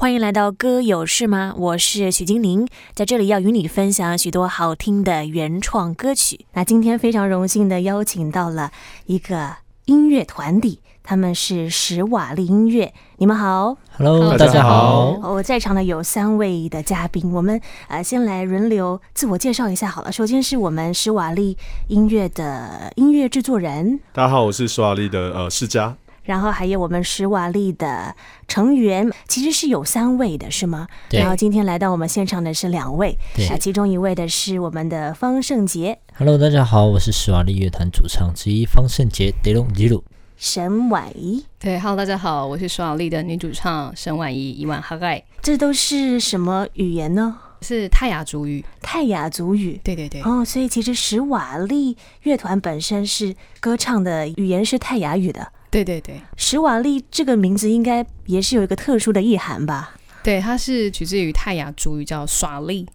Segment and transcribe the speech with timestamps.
[0.00, 1.52] 欢迎来到歌有事吗？
[1.58, 6.46] 我是许金玲，在这里要与你分享许多好听的原创歌曲。
[6.54, 8.72] 那今天非常荣幸的邀请到了
[9.04, 12.94] 一个音乐团体，他们是史瓦利音乐。
[13.18, 15.20] 你们好，Hello，大家好。
[15.22, 20.10] 我在场的有三位的嘉宾，我们呃先来轮流自我介绍一下好了。
[20.10, 21.58] 首先是我们史瓦利
[21.88, 25.94] 音乐的音乐制作人，大家好，我是史瓦利的呃世嘉。
[26.30, 28.14] 然后还有我们史瓦利的
[28.46, 30.86] 成员，其实是有三位的，是吗？
[31.08, 31.18] 对。
[31.18, 33.48] 然后今天来到我们现场的是两位，对。
[33.48, 35.98] 啊，其中一位的是我们的方胜杰。
[36.16, 39.34] Hello，大家好，我是史瓦利乐团主唱之一方胜杰。
[39.42, 40.04] 德隆吉鲁。
[40.36, 41.44] 沈婉仪。
[41.58, 44.52] 对，Hello，大家好，我是史瓦利的女主唱沈婉仪。
[44.52, 45.24] 伊万哈盖。
[45.42, 47.38] 这都是什么语言呢？
[47.62, 48.64] 是泰雅族语。
[48.80, 49.80] 泰雅族语。
[49.82, 50.22] 对对对。
[50.22, 55.50] 哦，所以其实史瓦利乐团本身是歌唱的语言是泰雅语的。
[55.70, 59.94] 对对对，史瓦利这个名字应该也是有一个特殊的意涵吧？
[60.22, 62.86] 对，它是取自于泰雅族语叫耍利，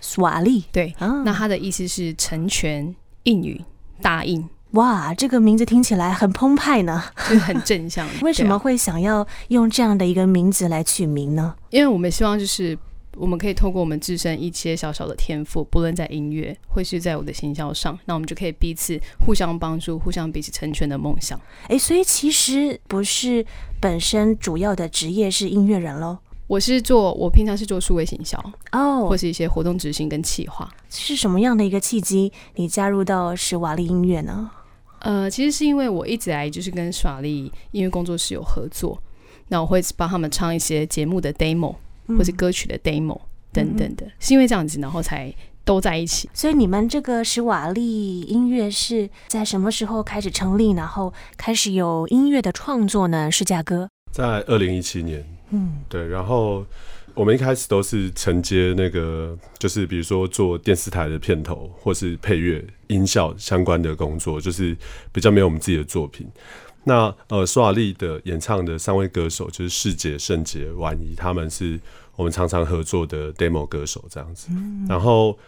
[0.00, 0.64] 耍利。
[0.70, 3.58] 对，哦，那它的意思是成全、应允、
[4.02, 4.48] 答应。
[4.72, 8.06] 哇，这个名字听起来很澎湃呢，就很正向。
[8.22, 11.54] 为什么会想要用这样的一个名字来取名呢？
[11.70, 12.78] 因为我们希望就是。
[13.18, 21.38] 我们可以透过我们自身一些小小的天赋，不论在音乐或是在我的行销上，那我们就可以彼此互相帮助，互相彼此成全的梦想。
[21.68, 23.44] 哎，所以其实不是
[23.80, 26.18] 本身主要的职业是音乐人喽？
[26.46, 28.38] 我是做，我平常是做数位行销
[28.72, 30.66] 哦，oh, 或是一些活动执行跟企划。
[30.88, 34.50] 是什么样的一个契机，你加入到史瓦利音乐呢？
[35.00, 38.98] 呃，其实是因为我一直来就是跟史瓦利音乐工作室有合作，
[39.48, 41.74] 那我会帮他们唱一些节目的 demo。
[42.16, 43.20] 或是歌曲的 demo
[43.52, 45.32] 等等的，嗯、是因为这样子，然后才
[45.64, 46.28] 都在一起。
[46.32, 53.30] 所以你们这个史瓦利音乐是在什么时候开始成立，然后开始有音乐的创作呢？
[53.30, 56.06] 是嘉哥，在二零一七年，嗯，对。
[56.08, 56.64] 然后
[57.14, 64.76] 我们一开始都是承接那个，就是比如说做电视台的片头，或是配乐、音效相关的工作，就是
[65.12, 66.26] 比较没有我们自己的作品。
[66.88, 71.78] 那呃，苏瓦利的演唱的三位歌手就是世杰、圣杰、婉仪，他们是
[72.16, 74.48] 我们常常合作的 demo 歌手这样子。
[74.88, 75.38] 然后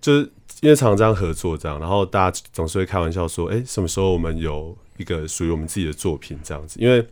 [0.00, 7.04] 就是因为常常这样合作这样，然后大家总是会开玩笑说：“哎，什么时候我们有一个属于我们自己的作品？”这样子，因为。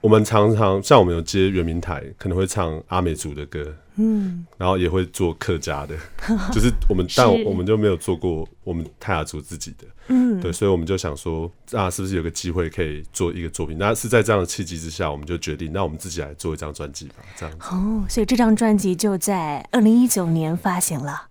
[0.00, 5.96] 我们常常像我们有接原民台，可能会唱阿美族的歌，嗯，然后也会做客家的，
[6.52, 13.76] 就是我们，但我们就没有做过我们泰雅族自己的，嗯，对，所以我们就想说，啊，是不是有个机会可以做一个作品？
[13.76, 17.66] 那是在这样的契机之下，我们就决定，那我们自己来做一张专辑吧，这样子。
[17.72, 21.22] 哦，所以这张专辑就在二零一九年发行了。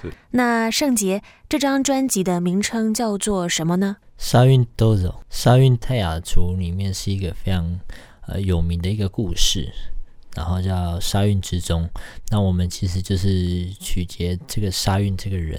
[0.00, 0.12] 是。
[0.30, 3.96] 那圣杰，这张专辑的名称叫做什么呢？
[4.16, 7.80] 沙运都走，沙运泰雅族里面是一个非常。
[8.30, 9.72] 呃，有名的一个故事，
[10.36, 11.88] 然后叫沙运之中。
[12.28, 15.58] 那我们其实就是取决这个沙运这个人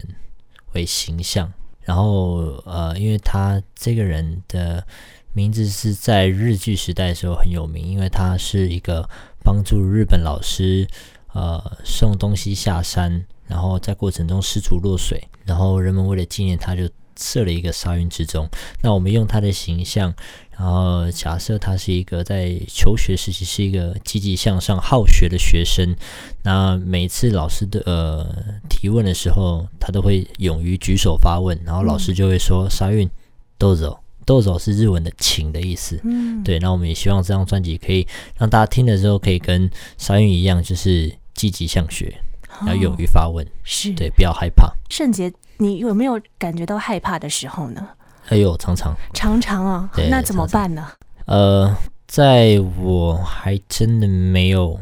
[0.76, 1.52] 为形象，
[1.82, 4.86] 然后呃，因为他这个人的
[5.34, 9.10] 名字是在日据时代的时候很有名，因为他是一个
[9.44, 10.88] 帮助日本老师
[11.34, 16.88] 呃送东西下山，然后在过程中失足落水，然后人们为了纪念他，就
[17.18, 18.48] 设了一个沙运之钟。
[18.82, 20.14] 那我们用他的形象。
[20.60, 25.96] 然后假设他是一个在求学时期是一个积极向上、好学的学生，
[26.44, 28.28] 那每次老师的呃
[28.68, 33.10] 提问的时候，他都会勇于举手发问，然后老师就会说：“嗯、沙运
[33.58, 36.60] 豆走豆走是日文的请的意思。”嗯，对。
[36.60, 38.06] 那我们也希望这张专辑可以
[38.36, 42.22] 让大家听的时候可以跟沙韵一样，就是积极向学，
[42.66, 44.72] 要勇于发问，是对，不要害怕。
[44.90, 47.90] 圣杰，你有没有感觉到害怕的时候呢？
[48.30, 50.88] 哎呦常常常常啊，对那怎么办呢？
[51.26, 51.76] 呃，
[52.08, 54.80] 在我还真的没有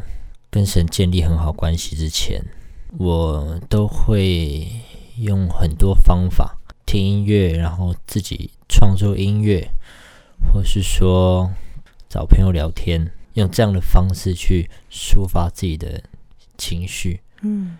[0.49, 2.43] 跟神建立很好关系之前，
[2.97, 4.67] 我都会
[5.17, 9.69] 用很多方法听音乐，然后自己创作音乐，
[10.53, 11.49] 或是说
[12.09, 16.01] 找朋友聊天，用这样的方式去抒发自己的
[16.57, 17.21] 情绪。
[17.41, 17.77] 嗯，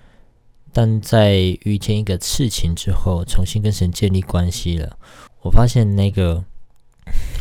[0.72, 4.98] 但在遇见一个事情之后，重新跟神建立关系了。
[5.42, 6.44] 我发现那个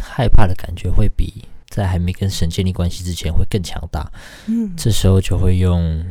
[0.01, 4.11] 害怕的感觉会比在还没跟神建立关系之前会更强大。
[4.47, 6.05] 嗯，这时候就会用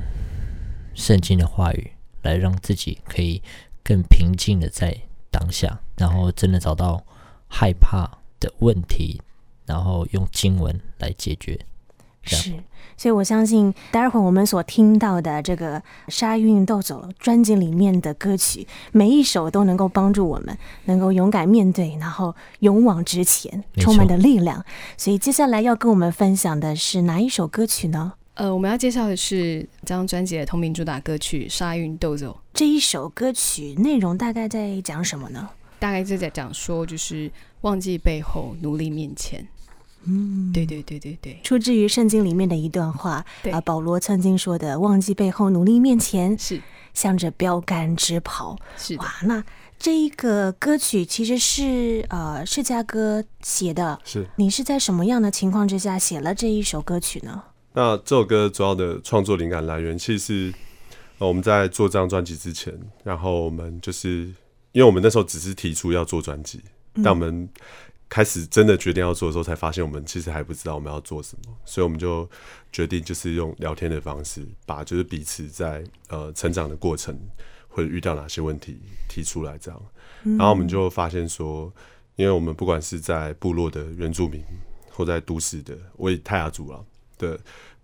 [0.94, 1.92] 圣经的话语
[2.22, 3.42] 来让自己可以
[3.84, 4.96] 更平静的在
[5.31, 7.04] 当下，然后真的找到
[7.48, 9.22] 害怕的问题，
[9.66, 11.60] 然后用经文来解决。
[12.25, 12.54] 是。
[12.98, 15.77] 所以，我相信待会儿我们所听到的这个
[16.07, 24.63] 《沙运豆走》专辑里面的歌曲，每一首都能够帮助我们，能够勇敢面对，然后勇往直前，充满的力量。
[24.95, 28.13] 所以，接下来要跟我们分享的是哪一首歌曲呢？
[28.36, 32.31] 呃，我们要介绍的是这张专辑的同名主打歌曲《沙运豆走》。
[32.54, 35.50] 这一首歌曲内容大概在讲什么呢？
[35.80, 37.30] 大概就在讲说，就是
[37.62, 39.45] 忘记背后，努力面前。
[40.07, 43.25] 嗯，对对对对对，出自于圣经里面的一段话。
[43.44, 46.62] 对啊，保罗曾经说的：“忘记背后，努力面前。”是
[46.94, 48.57] 向着标杆直跑。
[48.78, 49.44] 是哇，那
[49.78, 54.00] 这一个歌曲其实是呃释迦哥写的。
[54.06, 57.44] 是你是在什么样的情况之下写了这一首歌曲呢？
[57.74, 60.54] 那这首歌主要的创作灵感来源，其实是
[61.18, 62.74] 呃我们在做这张专辑之前，
[63.04, 64.34] 然后我们就是
[64.72, 66.62] 因为我们那时候只是提出要做专辑，
[66.94, 67.50] 嗯、但我们
[68.15, 72.25] 开始真的决定要做的时候，才发现我们其实还不知道我们要做什么，所以我们就
[72.71, 77.13] 决定就是用聊天的方式，把就是彼此在呃成长的过程
[77.67, 78.79] 会遇到哪些问题
[79.09, 79.81] 提出来，这样，
[80.23, 81.69] 然后我们就发现说，
[82.15, 84.41] 因为我们不管是在部落的原住民，
[84.89, 86.79] 或在都市的为泰雅族啊。
[87.17, 87.38] 的，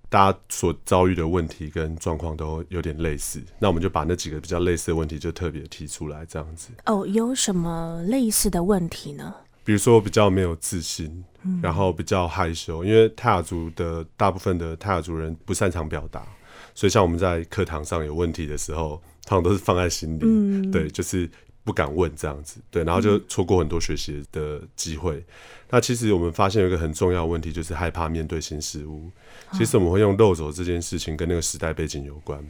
[0.07, 6.69] 大家所遭遇的问题跟状况都有点类似，那我们就把那几个比较类似的问题就特别提出来，这样子。
[6.85, 9.35] 哦，有什么类似的问题呢？
[9.63, 16.25] 比如说比较没有自信，嗯、然后比较害羞，因为泰雅族的大部分的泰雅族人不擅长表达，
[16.73, 21.29] 所以像我们在课堂上有问题的时候，通常都是放在心里，嗯、对，就是。
[21.63, 25.17] 不敢问这样子，对，然后就错过很多学习的机会。
[25.17, 25.25] 嗯、
[25.69, 29.11] 那其实我们发现有一个很重要的问题，就是害怕面对新事物。
[29.51, 32.43] 嗯、其实我们会用漏走这件事情跟那个时代背景有关。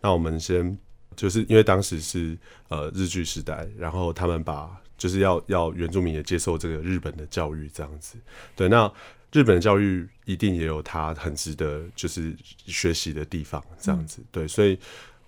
[0.00, 0.78] 那我们先
[1.16, 2.38] 就是因为当时是
[2.68, 4.70] 呃日据时代，然后他们把
[5.02, 8.16] 就是要要原住民也接受这个日本的教育这样子。
[8.54, 8.92] 对，那
[9.32, 14.20] 日本的教育一定也有它很值得就是学习的地方这样子。
[14.20, 14.78] 嗯、对，所以。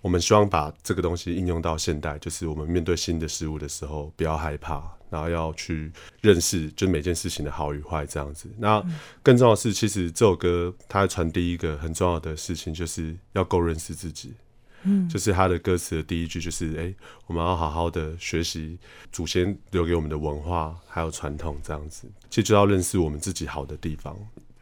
[0.01, 4.79] 我们希望把这个东西应用到现代，就是我们面对新的事物的时候，不要害怕，
[5.09, 5.91] 然后要去
[6.21, 8.47] 认识，就每件事情的好与坏这样子。
[8.59, 8.79] 那
[9.23, 14.35] 更重要的是，其实这首歌它传递一个很重要的事情，就是要够认识自己。
[14.85, 16.95] 嗯，就是他的歌词的第一句就是：哎、欸，
[17.27, 18.77] 我们要好好的学习
[19.11, 22.07] 祖先留给我们的文化还有传统这样子。
[22.29, 24.15] 其实就要认识我们自己好的地方，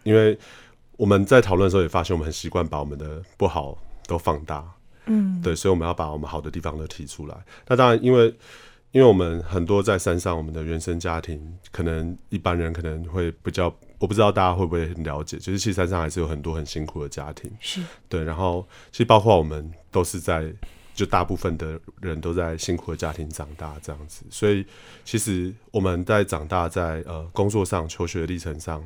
[0.04, 0.38] 因为
[0.98, 3.78] 我们在讨论的时候也发现，我们很习惯把我们的不好
[4.08, 4.64] 都放大。
[5.06, 7.36] 嗯，对，所以我们要把我们好的地方都提出来。
[7.68, 8.34] 那当然，因为
[8.92, 17.50] 因为我们很多在山上，我们的原生家庭，可能一般人可能会比较，我不知道大家会不会很了解，就是其实山上还是有很多很辛苦的家庭。
[17.62, 18.22] 是，对。
[18.22, 20.54] 然后，其实包括我们都是在，
[20.94, 24.26] 就大部分的人都在辛苦的家庭长大这样子。
[24.30, 24.66] 所以，
[25.06, 28.86] 其实我们在长大在呃工作上、求学的历程上，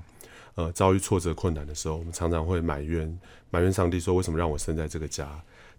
[0.53, 3.19] 呃遭遇挫折困难的时候，我们常常会埋怨
[3.49, 5.27] 埋怨上帝说：为什么让我生在这个家？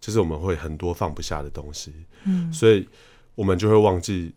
[0.01, 1.93] 就是我们会很多放不下的东西，
[2.25, 2.89] 嗯，所以
[3.37, 4.35] 我们就会忘记，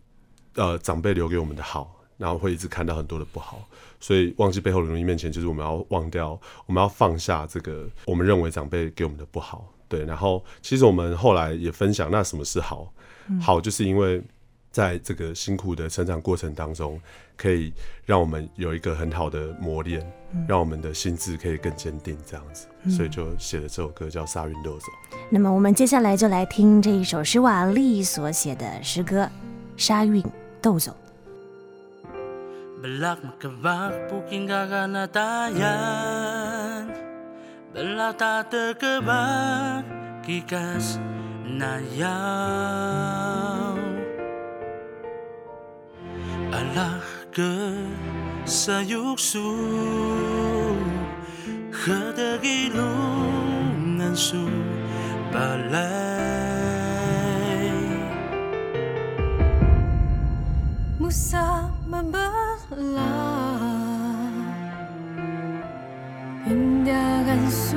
[0.54, 3.60] 呃，长辈留给我们的好，然后会一直看到很多的不好，
[3.98, 10.04] 所以忘记背后的努力面前，就是我们要忘掉，我们要放下这个我们认为长辈给我们的不好，对。
[10.04, 12.94] 然后其实我们后来也分享，那什么是好？
[13.26, 14.22] 嗯、好就是因为
[14.70, 17.00] 在这个辛苦的成长过程当中，
[17.36, 17.72] 可以
[18.06, 20.00] 让我们有一个很好的磨练，
[20.32, 24.86] 嗯、让我们的心智可以更坚定，这样子，嗯、所以就写了这首歌叫《沙韵豆走》。
[25.28, 29.24] 那么我们接下来就来听这一首施瓦利所写的诗歌
[29.76, 30.24] 《沙韵
[30.60, 30.92] 豆走》。
[32.82, 35.54] Belak makabak puking kakanatayan
[37.70, 39.86] Belak tatekebak
[40.26, 40.98] kikas
[41.46, 42.18] nayaw
[46.50, 46.98] Alah
[47.30, 47.86] ke
[48.42, 49.46] sayuk su
[51.70, 53.22] Kadagilunan
[54.02, 54.50] lungan su
[55.30, 55.92] balai.
[60.98, 62.41] Musa membawa
[66.84, 67.76] 第安苏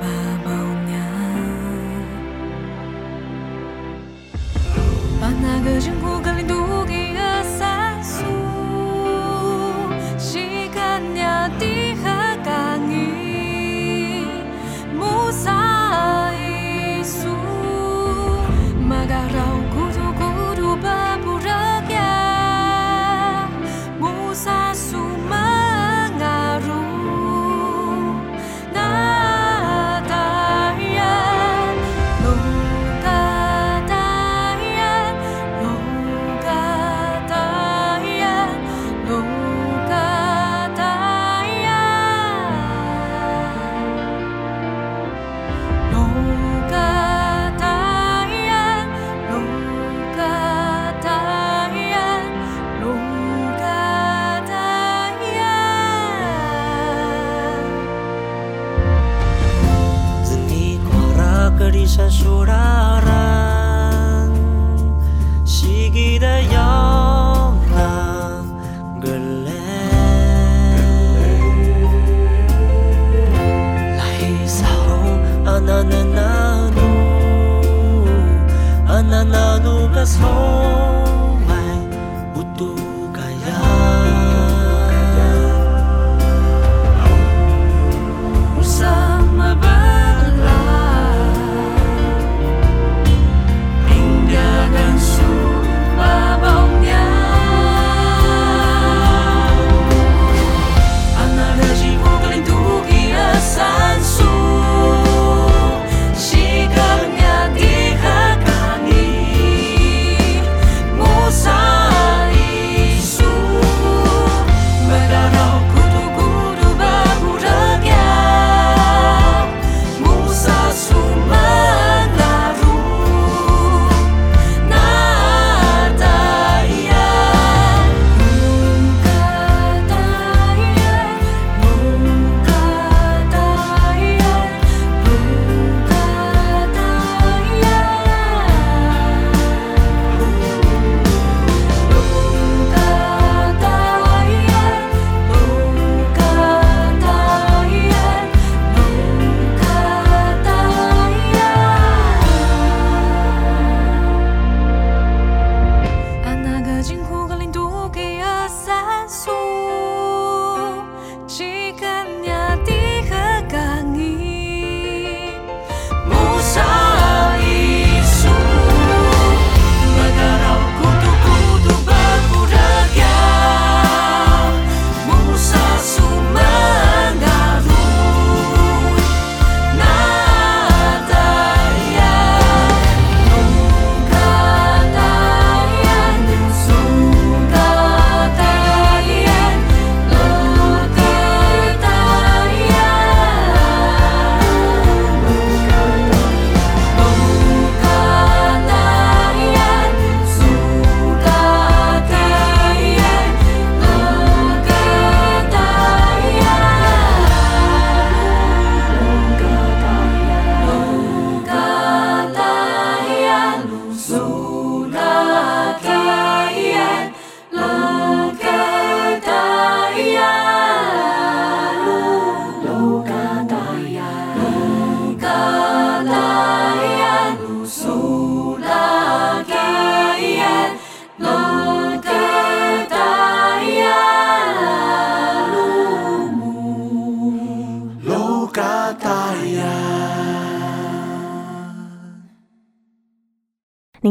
[0.00, 0.04] 巴
[0.42, 0.50] 宝
[0.86, 0.94] 娘，
[5.20, 6.65] 把那个金库格林都给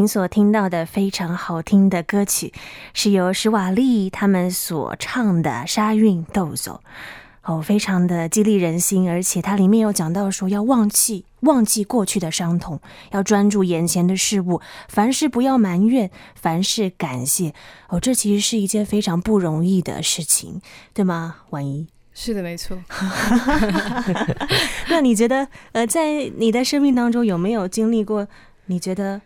[0.06, 2.54] 您所听到的非常好听的歌曲，
[2.94, 6.82] 是由史瓦利他们所唱的《沙韵豆走》，
[7.52, 12.80] 哦，非常的激励人心，而且它里面有讲到说要忘记忘记过去的伤痛，
[13.14, 17.56] 要专注眼前的事物，凡事不要埋怨，凡事感谢。
[17.90, 20.62] 哦，这其实是一件非常不容易的事情，
[20.94, 21.38] 对吗？
[21.50, 22.78] 婉仪，是的，没错。
[24.88, 28.28] 那你觉得，呃，在你的生命当中有没有经历过？
[28.68, 29.20] 你觉得？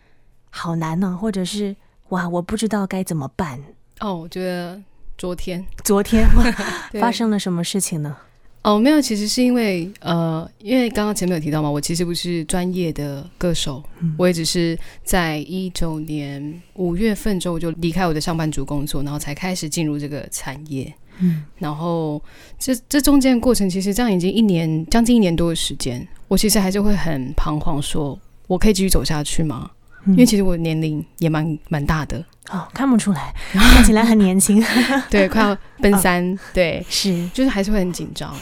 [0.50, 1.74] 好难呢、啊，或者是
[2.10, 3.58] 哇，我不知道该怎么办。
[4.00, 4.80] 哦，我觉得
[5.16, 6.28] 昨天， 昨天
[7.00, 8.16] 发生了什么事情呢？
[8.62, 20.92] 哦，没有，其实是因为呃，因为刚刚前面有提到嘛，我其实不是专业的歌手，嗯、我也只是在一九年五月份之后就离开我的上班族工作，然后才开始进入这个产业。
[21.20, 22.22] 嗯，然后
[22.58, 29.70] 这这中间的过程，其实这样已经一年将近一年多的时间，我其实还是会很彷徨说，说我可以继续走下去吗？
[30.06, 34.62] 因为其实我年龄也蛮蛮大的哦，看不出来，看起来很年轻，
[35.10, 38.34] 对，快要奔三，哦、对，是，就是还是会很紧张。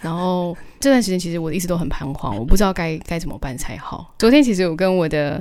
[0.00, 4.12] 然后这段时间其实我一直都很彷徨，我不知道该该怎么办才好。
[4.18, 5.40] 昨天其实我跟我的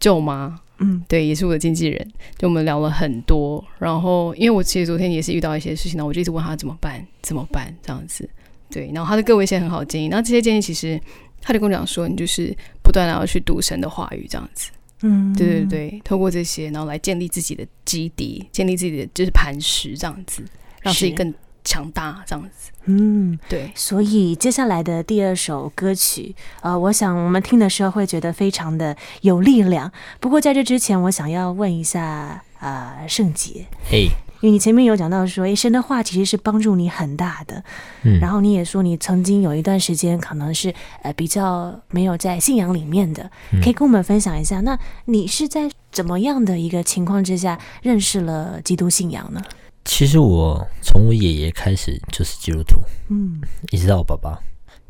[0.00, 3.62] 舅妈，嗯，对，也是我的经纪人，就我们聊了很多。
[3.78, 8.26] 然后因为我其实昨天也是遇到一些事情呢，我就一直问他怎么办，怎么办这样子。
[8.70, 10.98] 对，然后他就给我一些很好的建议，然后这些建议其实
[11.42, 14.70] 他就跟我讲说，你就是不断的要去读神的话语这样子。
[15.02, 20.44] 嗯，对对对，透过这些，然后来建立自己的基底，建立自己的就是磐石，这样子，
[20.80, 21.32] 让自己更
[21.64, 22.70] 强大，这样子。
[22.84, 23.70] 嗯，对。
[23.74, 29.90] 所以接下来的第二首歌曲，呃，我想我们听的时候会觉得非常的有力量。
[30.18, 34.08] 不过在这之前，我想要问一下，呃，圣杰，嘿，
[34.42, 37.62] 因为你前面有讲到说，诶，神的话其实是帮助你很大的。
[38.02, 43.30] 嗯，然后你也说，你曾经有一段时间可能是呃比较没有在信仰里面的，
[43.62, 44.60] 可以跟我们分享一下。
[44.62, 49.40] 那你是在怎么样的一个情况之下认识了基督信仰呢？
[49.84, 52.80] 其实我从我爷爷开始就是基督徒，
[53.10, 54.40] 嗯，一直到我爸爸，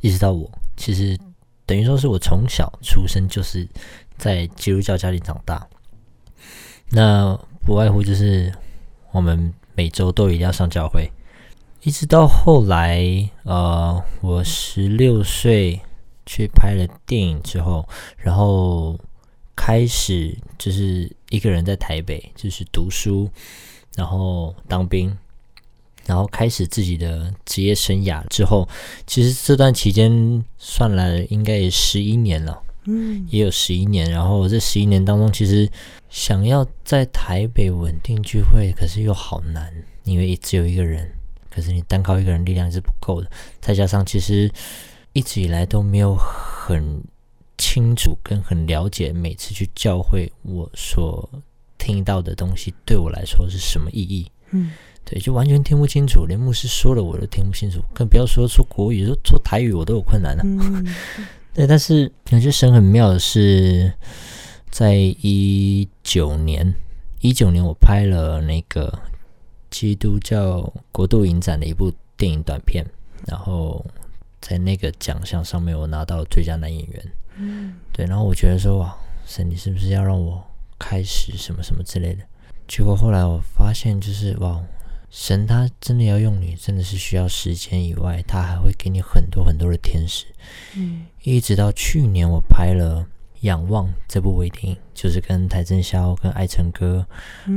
[0.01, 1.19] 一直到我，其实
[1.67, 3.69] 等于说是我从小出生就是
[4.17, 5.67] 在基督教家里长大。
[6.89, 8.51] 那不外乎就是
[9.13, 11.11] 我们每周都一定要上教会，
[11.83, 15.81] 一直到后来，呃，我十六岁
[16.27, 18.99] 去拍了电影之后，然后
[19.55, 23.31] 开始就是一个人在台北，就是读书。
[23.95, 25.15] 然后当兵，
[26.07, 28.67] 然后开始自己的职业生涯之后，
[29.07, 34.11] 其实这段期间算来应该也十一年了，嗯，也有十一年。
[34.11, 35.69] 然后这十一年当中，其实
[36.09, 39.73] 想要在台北稳定聚会，可是又好难，
[40.05, 41.11] 因为只有一个人，
[41.51, 43.31] 可是你单靠一个人力量是不够的。
[43.61, 44.51] 再加上其实
[45.13, 47.03] 一直以来都没有很
[47.59, 51.29] 清楚跟很了解，每次去教会我所。
[51.79, 54.31] 听到的东西对我来说是什么意义？
[54.53, 54.71] 嗯，
[55.05, 60.47] 对，就完全听不清楚，连牧师说了我都听不清楚，更不要说说国语，说说台语我都有困难了、啊。
[60.47, 60.87] 嗯，
[61.55, 63.93] 对，但是我觉得神很妙的是，
[64.71, 66.75] 在一九年，
[67.21, 68.99] 一九年我拍了那个
[69.71, 72.85] 基督教国度影展的一部电影短片，
[73.27, 73.85] 然后
[74.41, 77.13] 在那个奖项上面我拿到最佳男演员。
[77.37, 80.43] 嗯，对，然后我觉得说哇，神，你是不是要让我？
[80.85, 82.25] 开始什么什么之类的，
[82.67, 84.61] 结果后来我发现，就是哇，
[85.15, 90.25] 神他真的要用你，真的是需要时间以外，他还会给你很多很多的天使。
[90.75, 93.03] 嗯，一直到去年我拍了
[93.43, 97.07] 《仰望》这部微电影，就是跟邰正宵、跟艾辰哥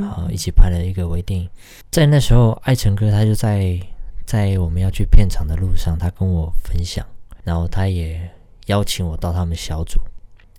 [0.01, 1.49] 啊一起拍了一个微电影。
[1.89, 3.79] 在那时候，艾辰哥他就在
[4.25, 7.07] 在我们要去片场的路上，他跟我分享，
[7.45, 8.29] 然后他也
[8.65, 9.97] 邀请我到他们小组，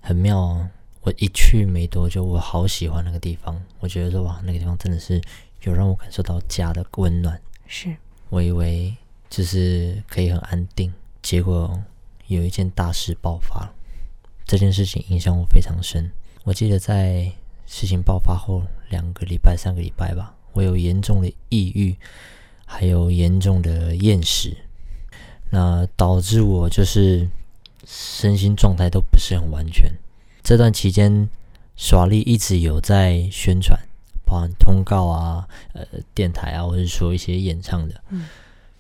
[0.00, 0.66] 很妙哦。
[1.02, 3.62] 我一去没多久，我好喜欢那个地方。
[3.78, 5.20] 我觉得说哇，那个地方真的是
[5.62, 7.40] 有让我感受到家的温暖。
[7.66, 7.94] 是
[8.28, 8.96] 我以为
[9.28, 10.92] 就是可以很安定，
[11.22, 11.82] 结果
[12.26, 13.72] 有一件大事爆发了。
[14.44, 16.10] 这件事情影响我非常深。
[16.44, 17.32] 我记得在
[17.66, 21.96] 事情爆发后两个礼拜、三个礼拜吧，我有严重的抑郁，
[22.64, 24.56] 还有严重的厌食，
[25.50, 27.28] 那导致我就是
[27.84, 29.92] 身心状态都不是很完全。
[30.44, 31.28] 这段期间，
[31.74, 33.76] 耍力一直有在宣传，
[34.26, 38.26] 包含通告啊、呃电台啊，或者说一些演唱的，嗯，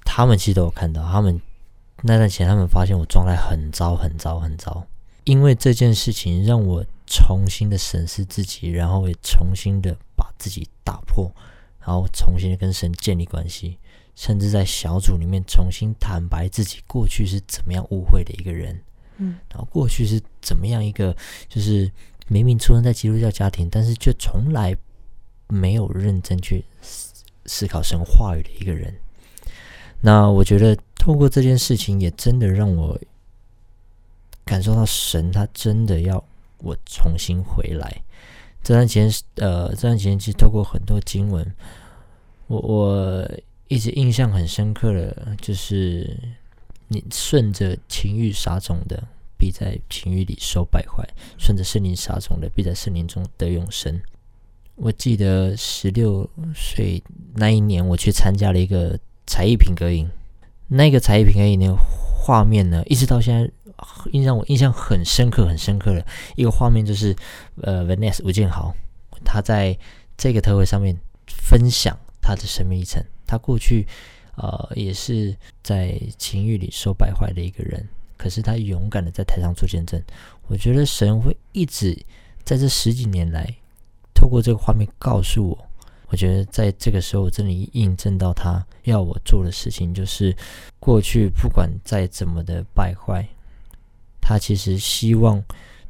[0.04, 1.02] 他们其实都有看到。
[1.10, 1.40] 他们
[2.02, 4.86] 那段时间，他们发现我状态很糟、很糟、很糟。
[5.24, 11.32] 因为这件事情，让我重新的审视自己，然后也重新的把自己打破，
[11.80, 13.78] 然后重新的跟神建立关系，
[14.14, 18.80] 甚至在小组里面重新坦白自己过去是怎么样误会的一个人。
[19.16, 21.16] 嗯，然后过去是怎么样一个，
[21.48, 21.90] 就是
[22.28, 24.76] 明明出生在基督教家庭，但是却从来
[25.48, 28.94] 没有认真去思思考神话语的一个人。
[30.00, 32.98] 那我觉得透过这件事情，也真的让我
[34.44, 36.22] 感受到神他真的要
[36.58, 38.02] 我重新回来。
[38.62, 41.54] 这段时间，呃，这段时间其实透过很多经文，
[42.46, 43.30] 我我
[43.68, 46.16] 一直印象很深刻的，就是。
[46.88, 49.02] 你顺着情欲撒种的，
[49.36, 51.04] 必在情欲里受败坏；
[51.36, 54.00] 顺着圣灵撒种的，必在圣灵中得永生。
[54.76, 57.02] 我记得十六岁
[57.34, 60.08] 那一年，我去参加了一个才艺品格营。
[60.68, 63.50] 那个才艺品格营的画面呢，一直到现在，
[64.12, 67.14] 印象我印象很深刻、很深刻的一个画面，就是
[67.62, 68.74] 呃，Vanessa 吴建豪，
[69.24, 69.76] 他在
[70.16, 73.86] 这个特会上面分享他的生命历程，他过去。
[74.38, 79.98] 呃，也是在情欲里受败坏的一个人，可是他勇敢的在台上做见证。
[80.46, 81.96] 我觉得神会一直
[82.44, 83.56] 在这十几年来，
[84.26, 85.56] 透过这个画面告诉我，
[86.08, 90.36] 我觉得在这个时候，我真的印证到他要我做的事情，就是
[90.80, 93.24] 过去不管再怎么的败坏，
[94.20, 95.40] 他其实希望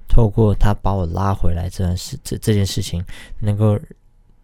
[0.06, 3.02] 透过他把我拉回来这件事，这这件事情
[3.40, 3.80] 能够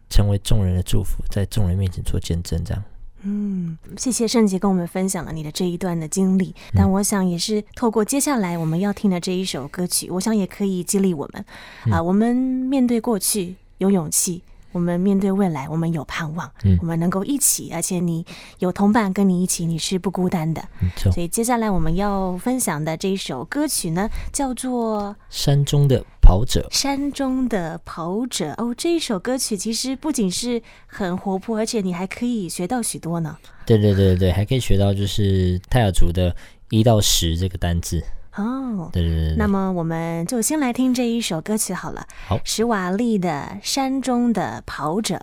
[0.08, 2.82] 成为众人的祝福，在众人面前做见证，这样。
[3.24, 11.44] 嗯，谢谢圣杰跟我们分享了你的这一段的经历，但我想也是透过接下来我们要听的这一首歌曲，我想也可以激励我们。
[11.92, 14.40] 啊、呃，我们面对过去有勇气，
[14.70, 18.24] 我们面对未来，我们有盼望，嗯我们能够一起，而且你
[18.60, 20.62] 有同伴跟你一起，你是不孤单的。
[20.78, 28.72] 没错，所以接下来我们要分享的这一首歌曲呢，叫做山中的跑者《山中的跑者》哦。
[28.78, 33.36] 这一首歌曲其实不仅是很活泼，而且你还可以学到许多呢。
[33.66, 36.34] 对对对对，还可以学到就是泰雅族的
[36.70, 38.00] 一到十这个单字。
[38.36, 42.06] 哦，对对对对，那么我们就先来听这一首歌曲好了。
[42.26, 43.28] 好史瓦利的
[43.62, 45.20] 《山中的跑者》。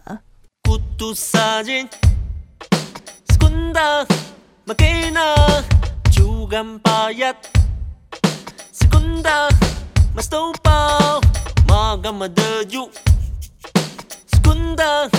[3.30, 4.06] Sekunda
[8.72, 9.50] Sekunda
[10.14, 10.30] Mas
[14.28, 15.10] Sekunda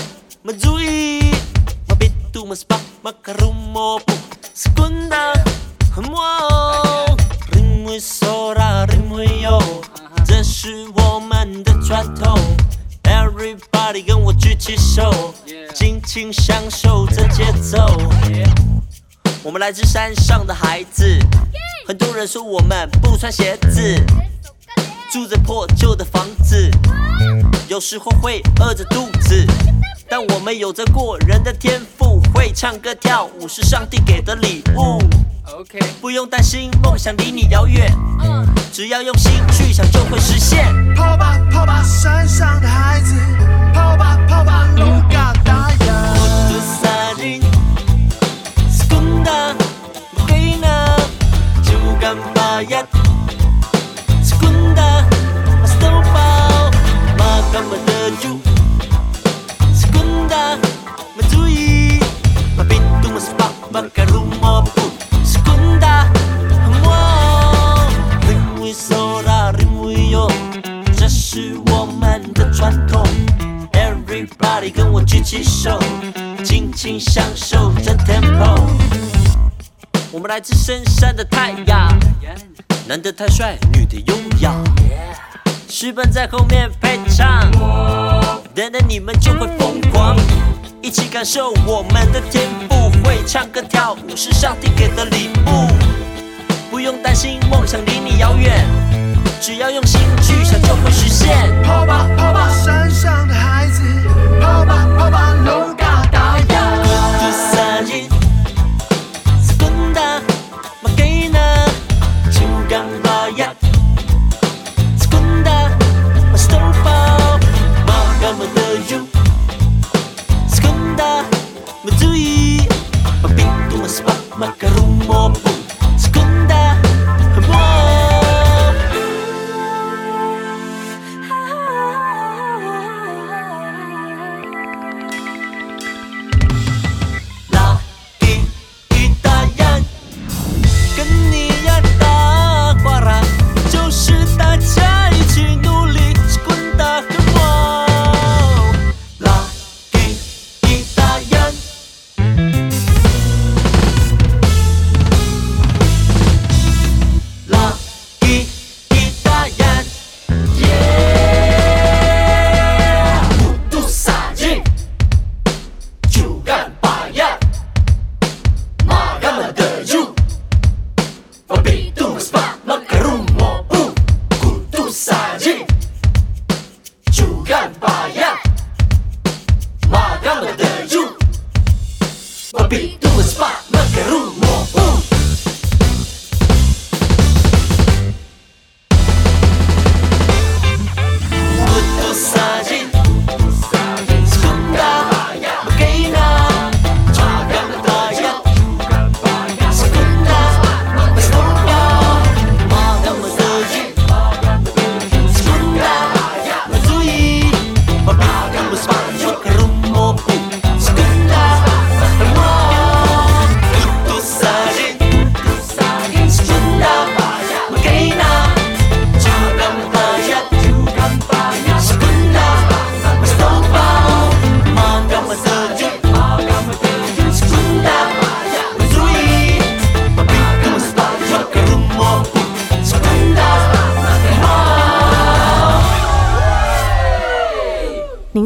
[1.89, 4.15] Mabitu pak makarumopu
[4.55, 5.35] Sekunda
[5.97, 6.90] Hamwao 因
[10.25, 12.39] 这是我们的传统。
[13.03, 15.35] Everybody 跟我举起手，
[15.75, 17.79] 尽情享受这节奏。
[19.43, 21.19] 我们来自山上的孩子，
[21.89, 24.01] 很多人说我们不穿鞋子，
[25.11, 26.71] 住着破旧的房子，
[27.69, 29.45] 有时候会饿着肚子，
[30.09, 35.01] 但我们有着过人的天赋，会唱歌跳舞是上帝给的礼物。
[35.59, 37.93] OK，不用担心梦想离你遥远，
[38.73, 40.73] 只要用心去想就会实现。
[40.95, 43.15] 跑吧跑吧，山上的孩子，
[43.75, 43.97] 跑
[80.41, 81.95] 来自深山的太阳，
[82.89, 84.55] 男的太帅，女的优雅。
[85.69, 87.51] 诗班在后面陪唱，
[88.55, 90.17] 等等你们就会疯狂，
[90.81, 92.91] 一起感受我们的天赋。
[93.05, 95.69] 会唱歌跳舞是上帝给的礼物，
[96.71, 98.67] 不用担心梦想离你遥远，
[99.43, 101.37] 只要用心去想就会实现。
[101.65, 103.83] 跑吧跑吧，山上的孩子，
[104.41, 105.75] 跑吧跑吧，路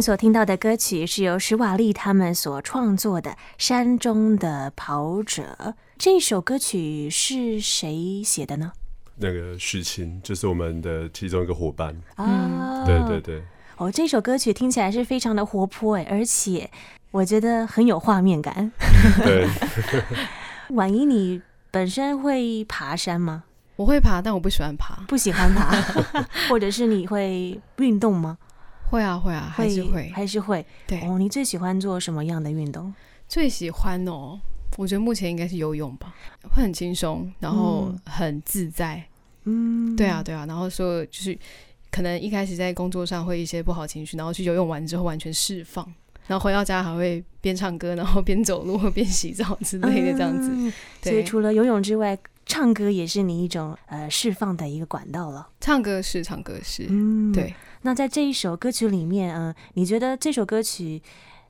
[0.05, 5.57] 所听到的歌曲是由史瓦利他们所创作的《山中的跑者》。
[5.97, 8.71] 这首歌曲是谁写的呢？
[9.17, 13.43] 那个许晴就是我们的其中一个伙伴，啊，对对对，
[13.79, 16.71] 哦，这首歌曲听起来是非常的活泼哎，而且
[17.11, 18.71] 我觉得很有画面感。
[19.25, 19.49] 对，
[20.77, 21.41] 宛仪，你
[21.71, 23.45] 本身会爬山吗？
[23.77, 25.03] 我会爬，但我不喜欢爬。
[25.09, 25.75] 不喜欢爬，
[26.51, 28.37] 或者是你会运动吗？
[28.95, 30.65] 会啊，会啊，还是会，还是会。
[30.87, 32.95] 对哦，你最喜欢做什么样的运动？
[33.29, 34.39] 最喜欢哦，
[34.77, 36.15] 我觉得目前应该是游泳吧，
[36.55, 39.03] 会很轻松，然后很自在。
[39.47, 41.37] 嗯，对啊，对啊，然后说就是
[41.91, 45.85] 可能一开始在工作上会一些不好情绪，然后去游泳完之后完全释放，
[46.29, 50.73] 然后回到家还会边唱歌，然后边走路边洗澡之类的这样子。
[51.03, 55.49] 所以除了游泳之外，唱歌也是你一种呃释放的一个管道了。
[55.61, 57.53] 唱歌是，唱歌是，嗯，对。
[57.85, 61.03] 那在这一首歌曲里面，嗯、呃，你觉得这首歌曲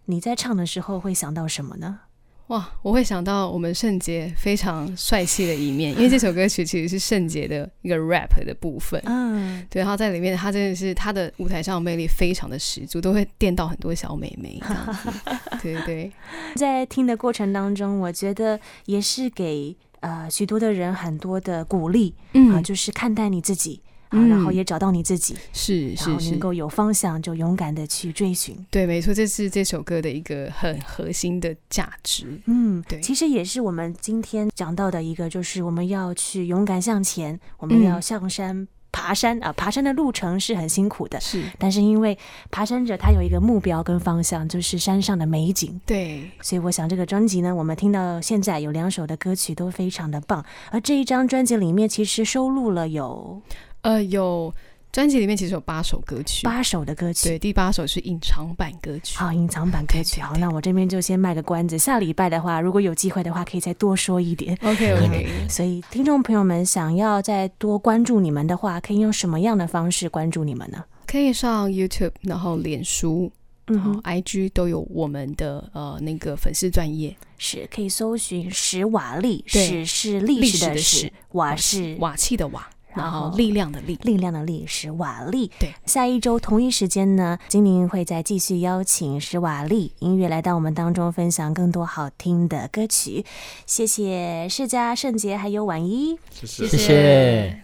[0.06, 2.00] 你在唱的时候会想到什么呢？
[2.48, 9.00] 哇，我会想到我们圣杰非常帅气的一面，因为这首歌曲其实是圣杰的一个 rap 的部分。
[9.06, 15.10] 嗯，对，然后在里面他真的是他的舞台上的魅力非常的十足，都会电到很多小美眉这样子。
[15.62, 16.12] 对对对，
[16.56, 19.76] 在听的过程当中，我觉得也是给。
[20.00, 23.80] 呃，许多的人很多的鼓励，嗯啊，就是看待你自己，
[24.14, 28.56] 啊，然后也找到你自己，是是，然后能够有方向，就勇敢的去追寻。
[28.70, 32.40] 对，没错，这是这首歌的一个很核心的价值。
[32.46, 38.66] 嗯，对，其实也是我们今天讲到的一个，就是我们要去勇敢向前，我们要上山。
[38.96, 41.42] 爬山啊，爬山的路程是很辛苦的，是。
[41.58, 42.16] 但是因为
[42.52, 45.80] 爬山者他有一个目标跟方向，就是山上的美景。
[45.84, 46.30] 对。
[46.40, 50.44] 所以我想这个专辑呢，我们听到现在有两首的歌曲都非常的棒。
[50.70, 53.42] 而这一张专辑里面其实收录了有，
[53.84, 54.52] 呃，有。
[54.94, 59.16] 专辑里面其实有八首歌曲，八首的歌曲，对，第八首是隐藏版歌曲。
[59.16, 60.20] 好，隐藏版歌曲。
[60.20, 64.56] 好，那我这边就先卖个关子，下礼拜的话，如果有机会的话，可以再多说一点。
[64.62, 65.28] OK OK。
[65.48, 70.84] 所以听众朋友们想要再多关注你们的话，可以用什么样的方式关注你们呢？
[71.08, 73.32] 可以上 YouTube，然后脸书，
[73.66, 82.70] 嗯，然后 IG 都有我们的呃那个粉丝专业，是可以搜寻史瓦利，史是历史的史，瓦是瓦器的瓦。
[82.94, 85.50] 然后力量的力，力量的力是瓦力。
[85.58, 93.24] 对，下一周同一时间呢，精灵会再继续邀请史瓦力音乐来到我们当中，分享更多好听的歌曲。
[93.66, 96.68] 谢谢世家、圣杰还有宛仪，谢谢。
[96.68, 97.63] 谢谢。